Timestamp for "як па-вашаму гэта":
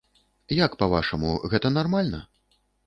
0.65-1.67